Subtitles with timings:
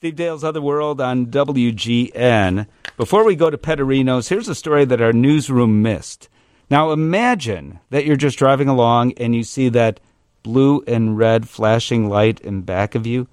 [0.00, 2.66] Steve Dale's Other World on WGN.
[2.96, 6.30] Before we go to Petterinos, here's a story that our newsroom missed.
[6.70, 10.00] Now imagine that you're just driving along and you see that
[10.42, 13.28] blue and red flashing light in back of you.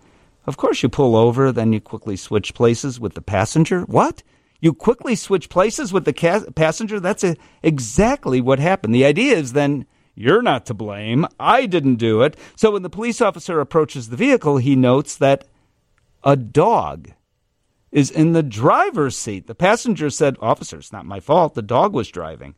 [0.45, 3.83] Of course, you pull over, then you quickly switch places with the passenger.
[3.83, 4.21] What?
[4.59, 6.99] You quickly switch places with the ca- passenger?
[6.99, 8.93] That's a, exactly what happened.
[8.93, 11.27] The idea is then you're not to blame.
[11.39, 12.35] I didn't do it.
[12.57, 15.47] So when the police officer approaches the vehicle, he notes that
[16.27, 17.13] a dog
[17.89, 19.47] is in the driver's seat.
[19.47, 21.55] The passenger said, Officer, it's not my fault.
[21.55, 22.53] The dog was driving.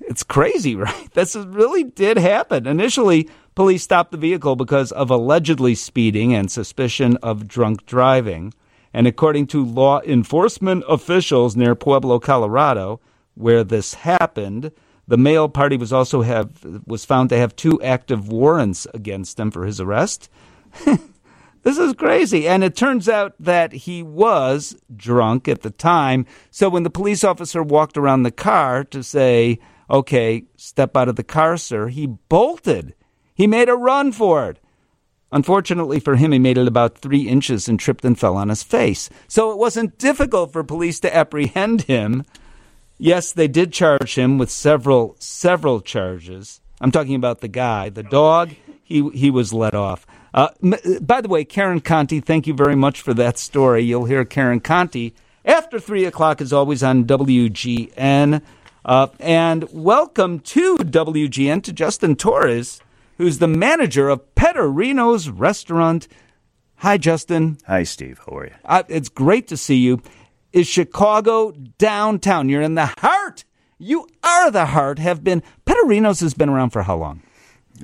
[0.00, 1.08] It's crazy, right?
[1.14, 2.66] This really did happen.
[2.66, 8.52] Initially, police stopped the vehicle because of allegedly speeding and suspicion of drunk driving.
[8.92, 13.00] And according to law enforcement officials near Pueblo, Colorado,
[13.34, 14.72] where this happened,
[15.06, 19.52] the male party was also have was found to have two active warrants against him
[19.52, 20.28] for his arrest.
[21.66, 22.46] this is crazy.
[22.46, 26.24] And it turns out that he was drunk at the time.
[26.52, 29.58] So when the police officer walked around the car to say,
[29.90, 32.94] "Okay, step out of the car, sir," he bolted.
[33.34, 34.60] He made a run for it.
[35.32, 38.62] Unfortunately for him, he made it about three inches and tripped and fell on his
[38.62, 39.10] face.
[39.26, 42.22] So it wasn't difficult for police to apprehend him.
[42.96, 46.60] Yes, they did charge him with several several charges.
[46.80, 48.54] I'm talking about the guy, the dog.
[48.84, 50.06] He he was let off.
[50.36, 50.50] Uh,
[51.00, 53.82] by the way, Karen Conti, thank you very much for that story.
[53.82, 55.14] You'll hear Karen Conti
[55.46, 58.42] after three o'clock, as always, on WGN.
[58.84, 62.82] Uh, and welcome to WGN to Justin Torres,
[63.16, 66.06] who's the manager of Petterinos Restaurant.
[66.76, 67.56] Hi, Justin.
[67.66, 68.20] Hi, Steve.
[68.26, 68.52] How are you?
[68.62, 70.02] Uh, it's great to see you
[70.52, 72.50] is Chicago downtown.
[72.50, 73.44] You're in the heart.
[73.78, 74.98] You are the heart.
[74.98, 75.42] Have been.
[75.64, 77.22] Petterinos has been around for how long?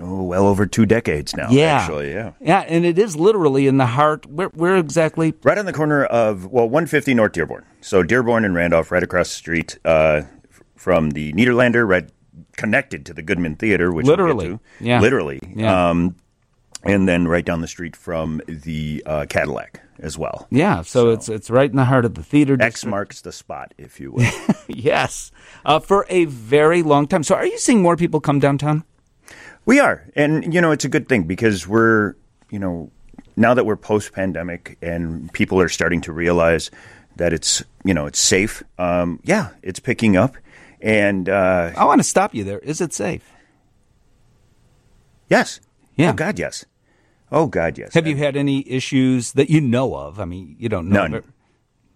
[0.01, 1.51] Oh, well over two decades now.
[1.51, 4.27] Yeah, actually, yeah, yeah, and it is literally in the heart.
[4.27, 5.35] Where, where exactly?
[5.43, 7.65] Right on the corner of well, 150 North Dearborn.
[7.81, 10.23] So Dearborn and Randolph, right across the street uh,
[10.77, 12.09] from the Nederlander, right
[12.57, 15.91] connected to the Goodman Theater, which literally, we'll yeah, literally, yeah.
[15.91, 16.17] Um,
[16.85, 20.49] and then right down the street from the uh, Cadillac as well.
[20.51, 22.57] Yeah, so, so, it's it's right in the heart of the theater.
[22.57, 22.75] District.
[22.75, 24.31] X marks the spot, if you will.
[24.69, 25.31] yes,
[25.65, 27.23] uh, for a very long time.
[27.23, 28.85] So, are you seeing more people come downtown?
[29.65, 32.15] We are, and you know, it's a good thing because we're,
[32.51, 32.91] you know,
[33.37, 36.71] now that we're post pandemic and people are starting to realize
[37.17, 38.63] that it's, you know, it's safe.
[38.79, 40.37] Um, yeah, it's picking up,
[40.81, 42.59] and uh, I want to stop you there.
[42.59, 43.31] Is it safe?
[45.29, 45.61] Yes.
[45.97, 46.11] Yeah.
[46.11, 46.65] Oh God, yes.
[47.31, 47.95] Oh God, yes.
[47.95, 50.19] Have you had any issues that you know of?
[50.21, 51.07] I mean, you don't know.
[51.07, 51.32] None.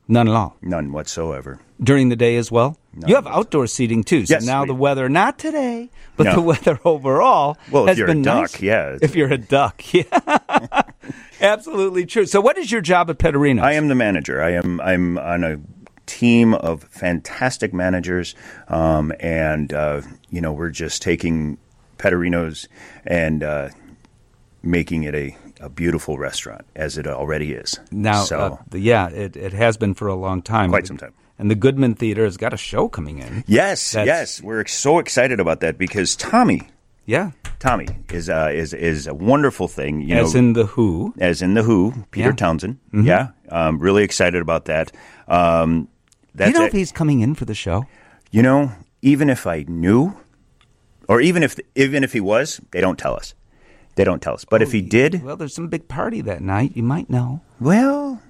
[0.08, 0.56] None at all.
[0.62, 1.58] None whatsoever.
[1.82, 2.78] During the day as well.
[2.94, 4.24] None you have outdoor seating too.
[4.24, 6.34] So yes, now we, the weather, not today, but no.
[6.36, 8.62] the weather overall well, has if you're been a duck, nice.
[8.62, 8.98] yeah.
[9.02, 10.82] If you're a duck, yeah.
[11.40, 12.24] Absolutely true.
[12.26, 13.62] So, what is your job at Petterinos?
[13.62, 14.40] I am the manager.
[14.42, 14.80] I am.
[14.80, 15.60] I'm on a
[16.06, 18.34] team of fantastic managers,
[18.68, 21.58] um, and uh, you know we're just taking
[21.98, 22.68] Petterinos
[23.04, 23.42] and.
[23.42, 23.70] Uh,
[24.66, 27.78] making it a, a beautiful restaurant as it already is.
[27.90, 30.70] Now, so, uh, yeah, it, it has been for a long time.
[30.70, 31.14] Quite some time.
[31.38, 33.44] And the Goodman Theater has got a show coming in.
[33.46, 36.62] Yes, yes, we're so excited about that because Tommy,
[37.04, 40.00] yeah, Tommy is uh, is is a wonderful thing.
[40.00, 42.34] You know as know, in the Who, as in the Who, Peter Yeah.
[42.36, 42.78] Townshend.
[42.92, 43.04] Mhm.
[43.04, 44.92] Yeah, um, really excited about that.
[45.28, 45.88] Um,
[46.34, 46.68] Do you know it.
[46.68, 47.84] if he's coming in for the show?
[48.30, 50.16] You know, even if I knew,
[51.08, 53.34] or even if even if he was, they don't tell us.
[53.96, 54.44] They don't tell us.
[54.44, 56.72] But if he did, Well, there's some big party that night.
[56.76, 57.40] You might know.
[57.60, 58.22] well,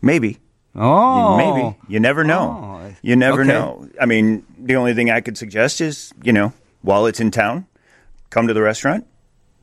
[0.00, 0.38] maybe.
[0.78, 1.76] Oh, Maybe.
[1.88, 2.80] You never know.
[2.84, 2.94] Oh.
[3.00, 3.48] You never Okay.
[3.48, 3.88] know.
[3.98, 7.64] I mean, the only thing I could suggest is, you know, while it's in town,
[8.28, 9.06] come to the restaurant,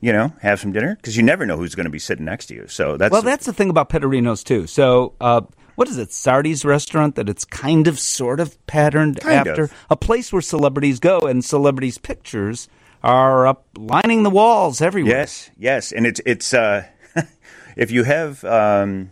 [0.00, 2.46] you know, have some dinner because you never know who's going to be sitting next
[2.46, 2.66] to you.
[2.66, 4.66] So that's Well, that's the thing about Petterinos too.
[4.66, 5.42] So, uh,
[5.76, 6.12] what is it?
[6.12, 9.72] Sardi's restaurant that it's kind of, sort of patterned Kind after of.
[9.90, 12.68] a place where celebrities go, and celebrities' pictures
[13.04, 15.18] are up lining the walls everywhere.
[15.18, 16.86] Yes, yes, and it's it's uh,
[17.76, 19.10] if you have um,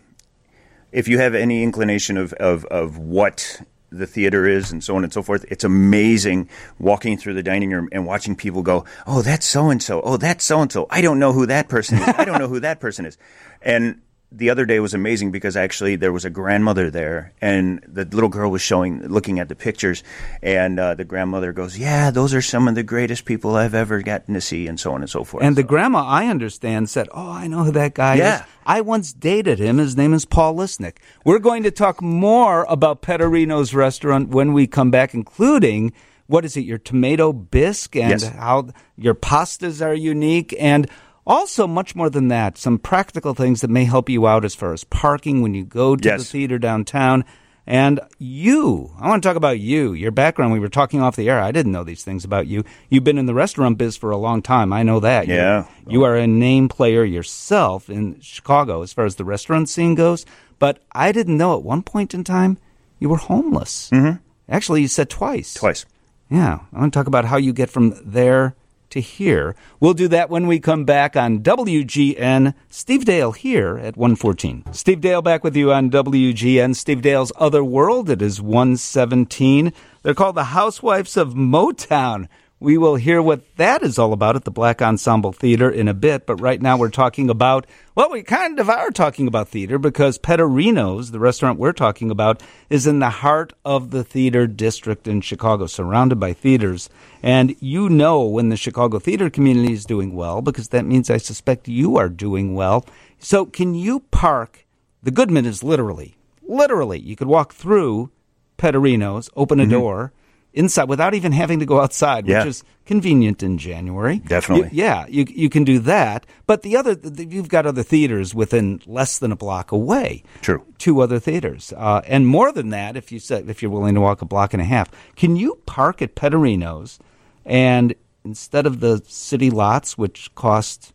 [0.90, 5.04] if you have any inclination of, of of what the theater is and so on
[5.04, 9.20] and so forth, it's amazing walking through the dining room and watching people go, "Oh,
[9.20, 10.00] that's so and so.
[10.00, 10.86] Oh, that's so and so.
[10.88, 12.08] I don't know who that person is.
[12.08, 13.18] I don't know who that person is."
[13.60, 14.00] And
[14.34, 18.28] the other day was amazing because actually there was a grandmother there, and the little
[18.28, 20.02] girl was showing, looking at the pictures,
[20.42, 24.00] and uh, the grandmother goes, "Yeah, those are some of the greatest people I've ever
[24.02, 25.44] gotten to see," and so on and so forth.
[25.44, 28.36] And the grandma, I understand, said, "Oh, I know who that guy Yeah.
[28.36, 28.42] is.
[28.64, 29.78] I once dated him.
[29.78, 34.66] His name is Paul Lisnick." We're going to talk more about Petterinos restaurant when we
[34.66, 35.92] come back, including
[36.26, 38.28] what is it, your tomato bisque, and Yes.
[38.30, 40.86] how your pastas are unique, and
[41.26, 44.72] Also, much more than that, some practical things that may help you out as far
[44.72, 47.24] as parking when you go to the theater downtown.
[47.64, 50.52] And you, I want to talk about you, your background.
[50.52, 51.38] We were talking off the air.
[51.40, 52.64] I didn't know these things about you.
[52.90, 54.72] You've been in the restaurant biz for a long time.
[54.72, 55.28] I know that.
[55.28, 55.64] You're- Yeah.
[55.86, 60.26] You are a name player yourself in Chicago as far as the restaurant scene goes.
[60.58, 62.58] But I didn't know at one point in time
[62.98, 63.90] you were homeless.
[63.92, 64.16] Mm-hmm.
[64.48, 65.54] Actually, you said twice.
[65.54, 65.86] Twice.
[66.28, 68.56] Yeah, I want to talk about how you get from there
[68.92, 69.54] to here.
[69.80, 72.54] We'll do that when we come back on WGN.
[72.70, 74.64] Steve Dale here at 114.
[74.72, 76.76] Steve Dale back with you on WGN.
[76.76, 78.08] Steve Dale's Other World.
[78.08, 79.72] It is 117.
[80.02, 82.28] They're called the Housewives of Motown.
[82.62, 85.94] We will hear what that is all about at the Black Ensemble Theater in a
[85.94, 87.66] bit, but right now we're talking about,
[87.96, 92.40] well, we kind of are talking about theater because Petterino's, the restaurant we're talking about,
[92.70, 96.88] is in the heart of the theater district in Chicago, surrounded by theaters.
[97.20, 101.16] And you know when the Chicago theater community is doing well because that means I
[101.16, 102.86] suspect you are doing well.
[103.18, 104.66] So can you park?
[105.02, 106.14] The Goodman is literally,
[106.46, 108.12] literally, you could walk through
[108.56, 109.72] Petterino's, open a mm-hmm.
[109.72, 110.12] door
[110.54, 112.40] inside without even having to go outside, Yeah.
[112.40, 114.18] which is convenient in January.
[114.26, 114.68] Definitely.
[114.72, 116.26] You- yeah, you you can do that.
[116.46, 120.22] But the other, the, you've got other theaters within less than a block away.
[120.42, 120.62] True.
[120.78, 124.00] Two other theaters, uh, and more than that, if you said if you're willing to
[124.00, 126.98] walk a block and a half, can you park at Petterino's,
[127.46, 127.94] and
[128.24, 130.91] instead of the city lots, which cost.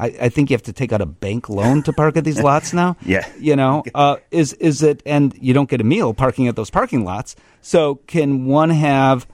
[0.00, 2.40] I, I think you have to take out a bank loan to park at these
[2.50, 2.96] lots now.
[3.04, 3.28] Yeah.
[3.38, 5.02] you know, uh, is is it?
[5.06, 7.36] And you don't get a meal parking at those parking lots.
[7.60, 9.26] So can one have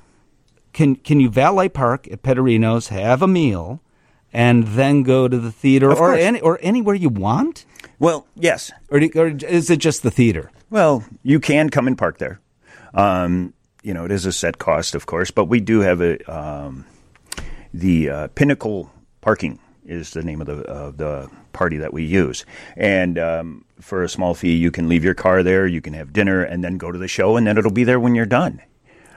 [0.73, 3.81] can can you valet park at Petterino's, have a meal,
[4.33, 6.21] and then go to the theater Of or course.
[6.21, 7.65] any or anywhere you want,
[7.99, 8.71] Well, yes.
[8.91, 10.51] or, do- or is it just the theater?
[10.69, 12.41] Well, you can come and park there.
[12.93, 16.19] Um, you know, it is a set cost, of course, but we do have a
[16.31, 16.85] um,
[17.73, 18.91] the uh, Pinnacle
[19.21, 22.45] Parking is the name of the of the party that we use,
[22.77, 26.13] and um, for a small fee, you can leave your car there, you can have
[26.13, 28.61] dinner, and then go to the show, and then it'll be there when you're done.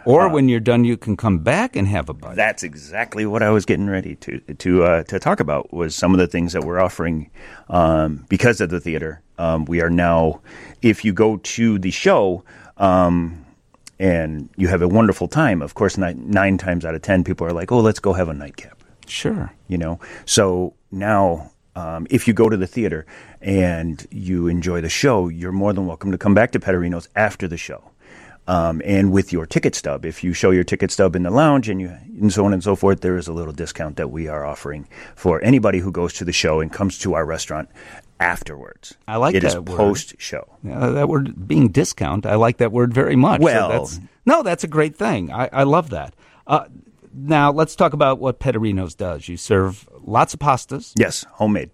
[0.05, 2.35] Or when you're done, you can come back and have a bite.
[2.35, 5.73] That's exactly what I was getting ready to to uh, to talk about.
[5.73, 7.29] Was some of the things that we're offering
[7.67, 9.21] um, because of the theater.
[9.37, 10.41] Um, we are now,
[10.81, 12.43] if you go to the show.
[12.77, 13.45] Um,
[14.01, 15.61] and you have a wonderful time.
[15.61, 18.29] Of course, nine, nine times out of ten, people are like, "Oh, let's go have
[18.29, 19.51] a nightcap." Sure.
[19.67, 23.05] you know so now um, if you go to the theater
[23.41, 27.47] and you enjoy the show you're more than welcome to come back to Petterino's after
[27.47, 27.81] the show
[28.47, 31.69] um, and with your ticket stub if you show your ticket stub in the lounge
[31.69, 31.89] and you
[32.19, 34.87] and so on and so forth there is a little discount that we are offering
[35.15, 37.69] for anybody who goes to the show and comes to our restaurant
[38.19, 39.65] afterwards I like It is word.
[39.67, 43.39] post show Uh, that word being discount, I like that word very much.
[43.39, 45.31] So Well- that's, no, that's a great thing.
[45.31, 46.13] I, I love that.
[46.45, 46.65] Uh,
[47.27, 49.27] now let's talk about what Petterino's does.
[49.27, 50.93] You serve lots of pastas.
[50.97, 51.69] yes homemade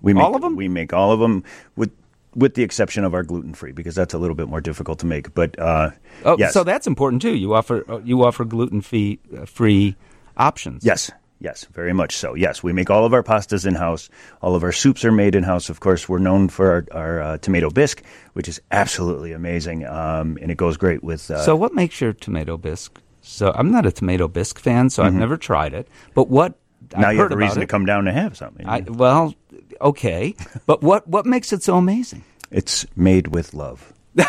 [0.00, 0.54] we make, All of 'em?
[0.56, 1.42] we make all of them
[1.76, 1.90] with
[2.34, 5.06] with the exception of our gluten free because that's a little bit more difficult to
[5.06, 5.90] make but uh,
[6.24, 6.52] Oh, yes.
[6.52, 7.34] so that's important too.
[7.34, 9.96] You offer uh, you offer gluten free uh, free
[10.36, 10.84] options.
[10.84, 11.10] Yes,
[11.40, 12.34] yes, very much so.
[12.34, 14.08] Yes, we make all of our pastas in house.
[14.40, 15.68] All of our soups are made in house.
[15.70, 18.02] Of course, we're known for our, our uh, tomato bisque,
[18.34, 21.28] which is absolutely amazing, um, and it goes great with.
[21.30, 23.00] Uh, So what makes your tomato bisque?
[23.28, 25.88] So I'm not a tomato bisque fan, so I've never tried it.
[26.14, 26.58] But what
[26.88, 27.00] Mm-hmm.
[27.02, 27.60] now I've you have heard a reason it.
[27.62, 28.64] to come down to have something.
[28.66, 29.34] I, well,
[29.80, 30.34] okay,
[30.64, 32.24] but what what makes it so amazing?
[32.50, 33.92] it's made with love.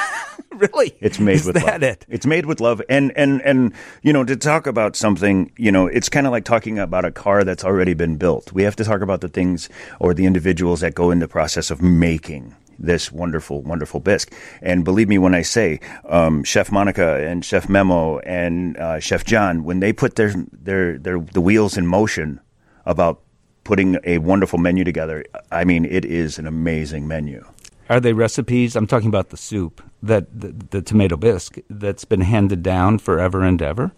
[0.51, 1.83] really, It's made Is with that love.
[1.83, 2.05] it?
[2.09, 5.87] It's made with love, and and and you know to talk about something, you know,
[5.87, 8.51] it's kind of like talking about a car that's already been built.
[8.51, 11.71] We have to talk about the things or the individuals that go in the process
[11.71, 14.33] of making this wonderful, wonderful bisque.
[14.61, 19.25] And believe me when I say, um, Chef Monica and Chef Memo and uh, Chef
[19.25, 22.39] John, when they put their their their the wheels in motion
[22.85, 23.21] about
[23.63, 27.45] putting a wonderful menu together, I mean, it is an amazing menu.
[27.89, 28.75] Are they recipes?
[28.75, 33.41] I'm talking about the soup that the, the tomato bisque that's been handed down forever
[33.43, 33.91] and ever.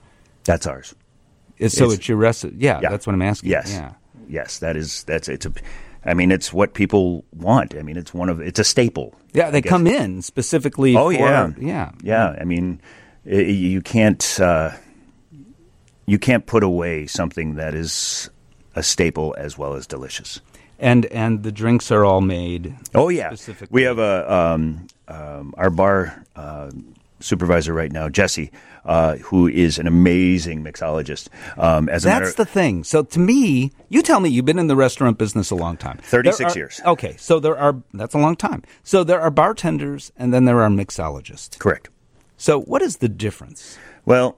[0.45, 0.95] That's ours.
[1.57, 2.55] Is- So It's- it's, your recipe.
[2.57, 2.89] Yeah, Yeah.
[2.89, 3.51] that's what I'm asking.
[3.51, 3.71] Yes.
[3.71, 3.93] Yeah.
[4.27, 5.51] Yes, that is that's it's a
[6.03, 7.75] I mean it's what people want.
[7.75, 9.15] I mean it's one of it's a staple.
[9.33, 10.95] Yeah, they come in specifically.
[10.95, 11.51] Oh for, yeah.
[11.57, 12.81] yeah, Yeah, I mean
[13.25, 14.71] i you can't uh,
[16.05, 18.29] you can't put away something that is
[18.75, 20.41] a staple as well as delicious.
[20.79, 22.75] And and the drinks are all made.
[22.95, 23.69] Oh yeah, Specifically.
[23.71, 26.71] we have a um, um, our bar uh,
[27.21, 28.51] supervisor right now, Jesse,
[28.85, 31.27] uh, who is an amazing mixologist.
[31.57, 32.83] Um, as That's the thing.
[32.83, 35.97] So to me, you tell me you've been in the restaurant business a long time.
[36.01, 36.81] 36 are- years.
[36.85, 38.63] Okay, so there are that's a long time.
[38.83, 41.57] So there are bartenders and then there are mixologists.
[41.59, 41.89] correct.
[42.37, 43.77] So what is the difference?
[44.05, 44.37] Well,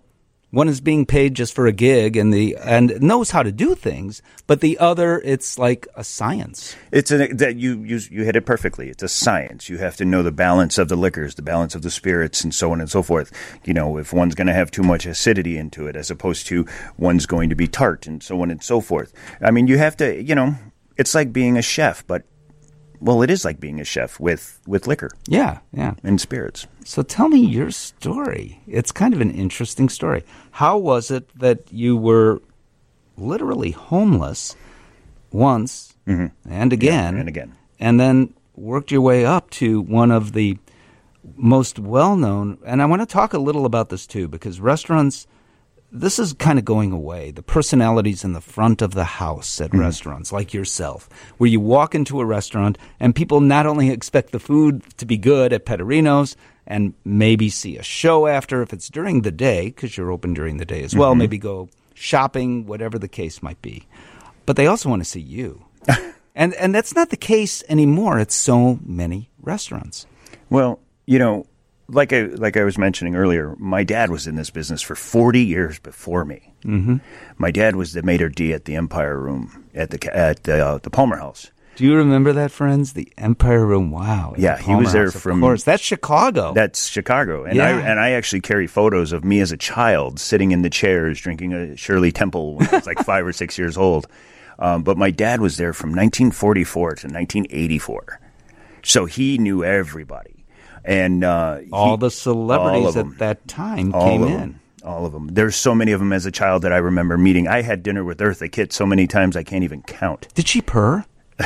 [0.53, 3.74] One is being paid just for a gig and the and knows how to do
[3.74, 6.75] things, but the other it's like a science.
[6.91, 8.89] It's a, that you, you you hit it perfectly.
[8.89, 9.67] It's a science.
[9.67, 12.53] You have to know the balance of the liquors, the balance of the spirits, and
[12.53, 13.31] so on and so forth.
[13.65, 16.67] You know, if one's going to have too much acidity into it, as opposed to
[17.00, 19.12] one's going to be tart, and so on and so forth.
[19.41, 20.22] I mean, you have to.
[20.22, 20.53] You know,
[20.98, 22.25] it's like being a chef, but
[23.05, 25.93] well, it is like being a chef with with liquor Yeah, yeah.
[26.03, 26.67] and spirits.
[26.86, 28.62] So tell me your story.
[28.67, 30.24] It's kind of an interesting story.
[30.51, 32.41] How was it that you were
[33.17, 34.55] literally homeless
[35.31, 37.19] once and again Mm-hmm.
[37.19, 37.55] and again.
[37.79, 40.57] and then worked your way up to one of the
[41.36, 45.25] most well-known and I want to talk a little about this too because restaurants
[45.93, 47.29] this is kind of going away.
[47.29, 49.79] The personalities in the front of the house at hmm.
[49.79, 51.07] restaurants, like yourself,
[51.38, 55.17] where you walk into a restaurant and people not only expect the food to be
[55.17, 56.35] good at Petterino's
[56.65, 60.57] and maybe see a show after if it's during the day, because you're open during
[60.57, 61.19] the day as well, mm-hmm.
[61.19, 63.85] maybe go shopping, whatever the case might be.
[64.45, 65.63] But they also want to see you.
[66.35, 70.07] and, and that's not the case anymore at so many restaurants.
[70.50, 71.45] Well, you know,
[71.88, 75.44] like I like I was mentioning earlier, my dad was in this business for forty
[75.44, 76.54] years before me.
[76.63, 76.98] Mm-hmm.
[77.38, 80.78] My dad was the maitre d at the Empire Room at the at the, uh,
[80.80, 81.52] the Palmer House.
[81.75, 82.94] Do you remember that, friends?
[82.94, 83.90] The Empire Room.
[83.90, 84.36] Wow.
[84.38, 86.54] Yeah, he was there House, of from- course, that's Chicago.
[86.54, 90.52] That's Chicago, and I and I actually carry photos of me as a child sitting
[90.52, 93.75] in the chairs drinking a Shirley Temple when I was like five or six years
[93.78, 94.08] old.
[94.60, 98.20] Um, but my dad was there from 1944 to 1984,
[98.84, 100.42] so he knew everybody,
[100.86, 104.32] and uh, all he- the celebrities all at that time all came in.
[104.38, 104.60] them.
[104.84, 105.28] All of them.
[105.28, 107.48] There's so many of them as a child that I remember meeting.
[107.48, 110.28] I had dinner with Eartha Kitt so many times I can't even count.
[110.34, 111.06] Did she purr?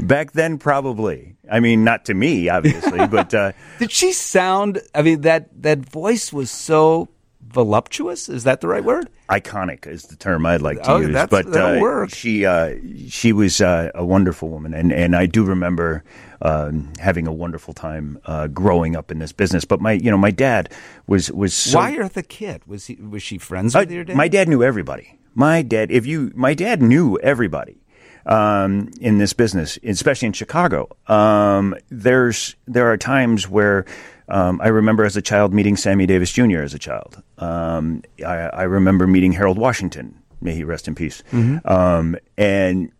[0.00, 1.36] Back then, probably.
[1.50, 4.80] I mean, not to me, obviously, but uh, Did she sound?
[4.94, 7.08] I mean that that voice was so
[7.42, 8.28] voluptuous.
[8.28, 9.08] Is that the right word?
[9.28, 11.12] Iconic is the term I'd like to Oh, use.
[11.12, 12.10] that's- but uh, work.
[12.10, 12.74] she uh,
[13.08, 16.02] she was uh, a wonderful woman, and, and I do remember
[16.40, 19.64] um, having a wonderful time uh, growing up in this business.
[19.64, 20.72] But my you know my dad
[21.06, 22.66] was was so, Why Eartha Kitt?
[22.66, 22.94] Was he?
[22.96, 24.16] Was she friends Uh, with your dad?
[24.16, 25.18] My dad knew everybody.
[25.34, 27.80] My dad, if you, my dad knew everybody
[28.26, 30.88] um, in this business, especially in Chicago.
[31.06, 33.84] Um, there's there are times where
[34.28, 36.60] um, I remember as a child meeting Sammy Davis Jr.
[36.60, 37.22] as a child.
[37.38, 40.22] Um, I, I remember meeting Harold Washington.
[40.40, 41.22] May he rest in peace.
[41.64, 42.92] Um, and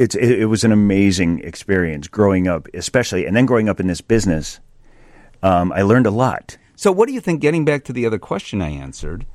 [0.00, 3.86] it's it, it was an amazing experience growing up, especially, and then growing up in
[3.86, 4.58] this business.
[5.42, 6.56] Um, I learned a lot.
[6.74, 7.40] So, what do you think?
[7.40, 9.26] Getting back to the other question I answered,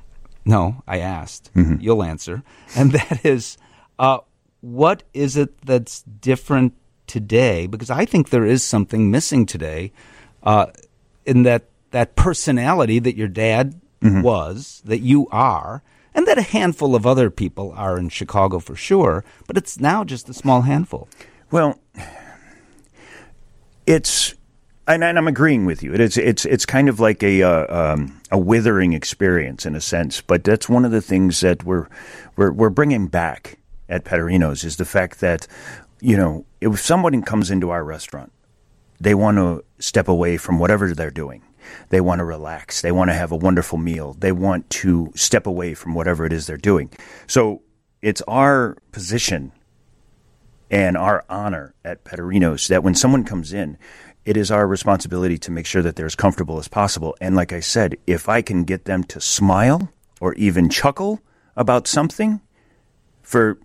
[0.44, 1.52] no, I asked.
[1.54, 1.80] Mm-hmm.
[1.80, 2.42] You'll answer,
[2.74, 3.58] and that is,
[3.98, 4.18] uh,
[4.60, 6.74] what is it that's different
[7.06, 7.68] today?
[7.68, 9.92] Because I think there is something missing today,
[10.42, 10.66] uh,
[11.26, 14.20] in that that personality that your dad Mm-hmm.
[14.20, 15.82] was, that you are,
[16.14, 19.24] and that a handful of other people are in Chicago for sure.
[19.46, 21.08] But it's now just a small handful.
[21.50, 21.80] Well,
[23.86, 24.34] it's
[24.86, 25.94] and, and I'm agreeing with you.
[25.94, 29.80] It is it's it's kind of like a uh, um, a withering experience in a
[29.80, 31.88] sense, but that's one of the things that we're
[32.36, 35.46] we're we're bringing back at Petterino's is the fact that
[36.00, 38.30] you know if someone comes into our restaurant,
[39.00, 41.42] they want to step away from whatever they're doing.
[41.88, 42.80] They want to relax.
[42.80, 44.14] They want to have a wonderful meal.
[44.14, 46.90] They want to step away from whatever it is they're doing.
[47.26, 47.62] So
[48.02, 49.52] it's our position
[50.70, 53.78] and our honor at Petterino's that when someone comes in,
[54.24, 57.16] it is our responsibility to make sure that they're as comfortable as possible.
[57.20, 61.20] And like I said, if I can get them to smile or even chuckle
[61.56, 62.40] about something
[63.22, 63.58] for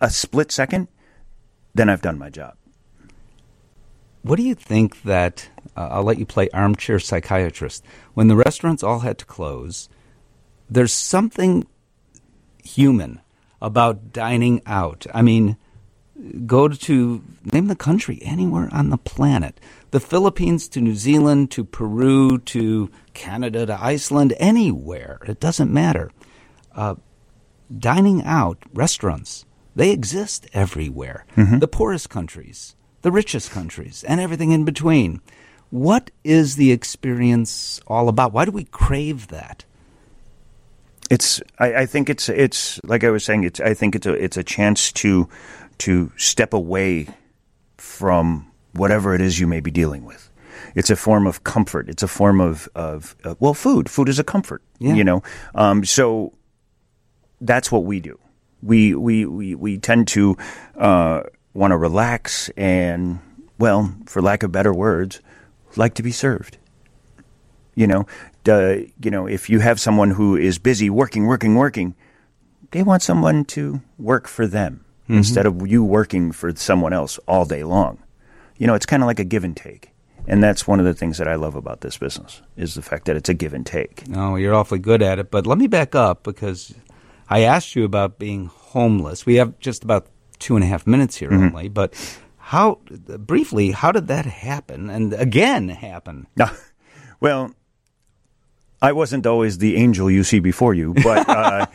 [0.00, 0.88] a split second,
[1.74, 2.56] then I've done my job.
[4.24, 8.82] What do you think that uh, I'll let you play armchair psychiatrist when the restaurants
[8.82, 9.90] all had to close?
[10.68, 11.66] There's something
[12.64, 13.20] human
[13.60, 15.06] about dining out.
[15.12, 15.58] I mean,
[16.46, 21.62] go to name the country anywhere on the planet the Philippines to New Zealand to
[21.62, 25.20] Peru to Canada to Iceland, anywhere.
[25.28, 26.10] It doesn't matter.
[26.74, 26.96] Uh,
[27.78, 29.44] dining out, restaurants,
[29.76, 31.26] they exist everywhere.
[31.36, 35.20] The poorest countries, the richest countries, and everything in between.
[35.68, 38.32] What is the experience all about?
[38.32, 39.64] Why do we crave that?
[41.10, 41.42] It's.
[41.58, 42.30] I, I think it's.
[42.30, 43.44] It's like I was saying.
[43.44, 43.60] It's.
[43.60, 44.14] I think it's a.
[44.14, 45.28] It's a chance to,
[45.78, 47.08] to step away
[47.76, 50.30] from whatever it is you may be dealing with.
[50.74, 51.90] It's a form of comfort.
[51.90, 53.90] It's a form of of uh, well, food.
[53.90, 54.62] Food is a comfort.
[54.78, 54.94] Yeah.
[54.94, 55.22] You know.
[55.54, 56.32] Um, so
[57.42, 58.18] that's what we do.
[58.62, 60.38] We we we we tend to
[60.78, 63.20] uh, want to relax and
[63.58, 65.20] well, for lack of better words,
[65.76, 66.58] like to be served.
[67.74, 68.06] You know,
[68.48, 71.94] uh, you know, if you have someone who is busy working, working, working,
[72.70, 77.44] they want someone to work for them instead of you working for someone else all
[77.44, 78.02] day long.
[78.56, 79.90] You know, it's kind of like a give and take.
[80.26, 83.04] And that's one of the things that I love about this business is the fact
[83.04, 84.08] that it's a give and take.
[84.08, 85.30] No, you're awfully good at it.
[85.30, 86.74] But let me back up because
[87.28, 89.26] I asked you about being homeless.
[89.26, 90.06] We have just about
[90.38, 91.68] two and a half minutes here only.
[91.68, 91.94] But
[92.38, 92.80] how,
[93.18, 94.90] briefly, how did that happen?
[94.90, 96.26] And again, happen?
[96.36, 96.46] No,
[97.20, 97.52] well,
[98.82, 101.66] I wasn't always the angel you see before you, but uh,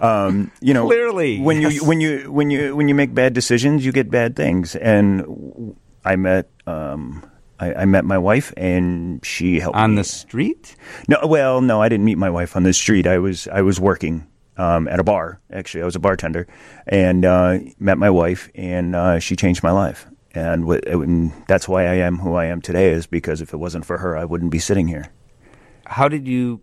[0.00, 1.74] um, you know, Clearly, when yes.
[1.74, 4.76] you when you when you when you make bad decisions, you get bad things.
[4.76, 7.24] And I met um,
[7.58, 9.96] I, I met my wife, and she helped On me.
[9.96, 10.76] the street?
[11.08, 13.06] No, well, no, I didn't meet my wife on the street.
[13.06, 14.26] I was I was working
[14.58, 15.40] um, at a bar.
[15.52, 16.46] Actually, I was a bartender,
[16.86, 20.06] and uh, met my wife, and uh, she changed my life.
[20.34, 22.90] And, w- and that's why I am who I am today.
[22.90, 25.06] Is because if it wasn't for her, I wouldn't be sitting here.
[25.86, 26.60] How did you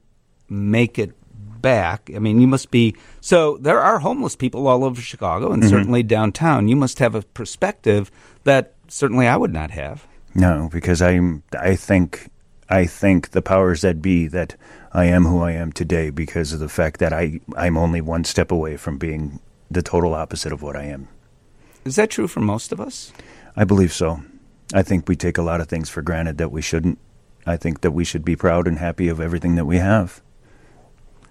[0.47, 1.13] make it
[1.61, 2.11] back?
[2.15, 2.95] I mean, you must be.
[3.21, 6.67] So there are homeless people all over Chicago and certainly downtown.
[6.67, 8.11] You must have a perspective
[8.43, 10.05] that certainly I would not have.
[10.35, 11.41] No, because I'm.
[11.59, 12.29] I think.
[12.69, 14.55] I think the powers that be that
[14.91, 18.23] I am who I am today because of the fact that I I'm only one
[18.23, 21.07] step away from being the total opposite of what I am.
[21.83, 23.11] Is that true for most of us?
[23.55, 24.21] I believe so.
[24.73, 26.97] I think we take a lot of things for granted that we shouldn't.
[27.45, 30.21] I think that we should be proud and happy of everything that we have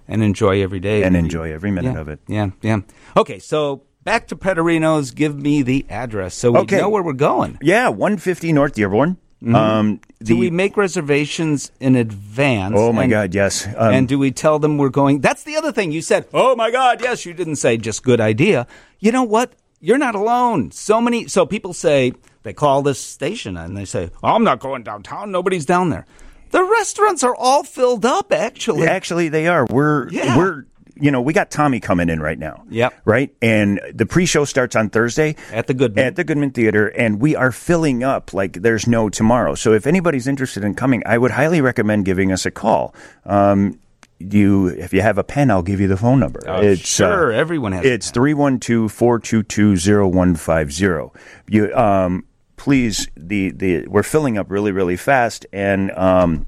[0.06, 1.02] And enjoy every day.
[1.02, 2.20] and enjoy every minute yeah, of it.
[2.28, 2.78] Yeah, yeah.
[3.16, 5.12] Okay, so back to Petterinos.
[5.12, 6.78] Give me the address so we Okay.
[6.78, 7.58] know where we're going.
[7.60, 9.16] Yeah, 150 North Dearborn.
[9.52, 12.74] Um, the, Do we make reservations in advance?
[12.78, 13.66] oh my And- God, yes.
[13.76, 15.20] Um, and do we tell them we're going?
[15.20, 15.92] That's the other thing.
[15.92, 18.66] You said, "Oh my God, yes." You didn't say just good idea.
[19.00, 19.52] You know what?
[19.80, 20.70] You're not alone.
[20.70, 21.26] So many.
[21.28, 25.30] So people say they call this station and they say, oh, "I'm not going downtown.
[25.30, 26.06] Nobody's down there."
[26.50, 28.32] The restaurants are all filled up.
[28.32, 29.66] Actually, Actually, they are.
[29.68, 30.36] We're Yeah.
[30.38, 30.64] we're
[30.96, 32.64] you know we got Tommy coming in right now.
[32.70, 32.94] Yep.
[33.04, 36.04] Right, and the pre-show starts on Thursday At the Goodman.
[36.04, 39.54] at the Goodman Theater, and we are filling up like there's no tomorrow.
[39.54, 42.94] So if anybody's interested in coming, I would highly recommend giving us a call.
[43.24, 43.78] Um,
[44.20, 46.40] you if you have a pen, I'll give you the phone number.
[46.46, 47.84] Oh, it's sure, uh, everyone has.
[47.84, 51.10] It's 312-422-0150.
[51.48, 52.24] You um
[52.56, 56.46] please the the we're filling up really really fast and um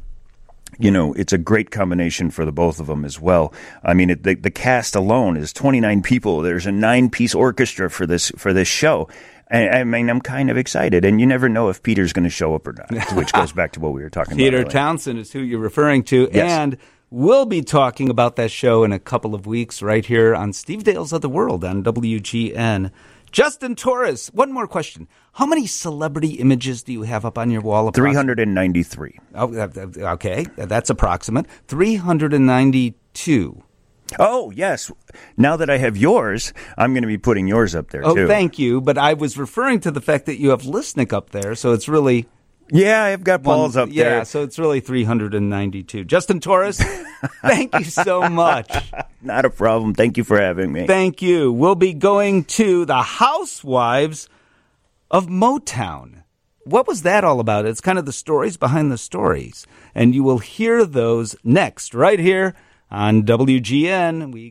[0.78, 3.52] you know, it's a great combination for the both of them as well.
[3.82, 6.42] I mean, it, the, the cast alone is 29 people.
[6.42, 9.08] There's a nine piece orchestra for this for this show.
[9.50, 12.30] I, I mean, I'm kind of excited, and you never know if Peter's going to
[12.30, 14.66] show up or not, which goes back to what we were talking Peter about.
[14.66, 14.72] earlier.
[14.72, 16.50] Townshend is who you're referring to, Yes.
[16.50, 16.76] and
[17.10, 20.82] we'll be talking about that show in a couple of weeks right here on Steve
[20.82, 22.90] Dale's Other World on WGN.
[23.32, 25.08] Justin Torres, one more question.
[25.32, 27.90] How many celebrity images do you have up on your wall?
[27.90, 29.18] 393.
[29.34, 31.46] Oh, okay, that's approximate.
[31.68, 33.62] 392.
[34.18, 34.90] Oh, yes.
[35.36, 38.08] Now that I have yours, I'm going to be putting yours up there too.
[38.08, 38.26] Oh, too.
[38.26, 38.80] thank you.
[38.80, 41.88] But I was referring to the fact that you have Lisnick up there, so it's
[41.88, 42.26] really
[42.70, 44.24] Yeah, I've got Paul's up yeah, there.
[44.24, 46.04] so it's really 392.
[46.04, 46.78] Justin Torres,
[47.42, 48.70] thank you so much.
[49.22, 49.94] Not a problem.
[49.94, 50.86] Thank you for having me.
[50.86, 51.52] Thank you.
[51.52, 54.28] We'll be going to the Housewives
[55.10, 56.22] of Motown.
[56.64, 57.66] What was that all about?
[57.66, 59.66] It's kind of the stories behind the stories.
[59.94, 62.54] And you will hear those next, right here
[62.90, 64.32] on WGN.
[64.32, 64.50] We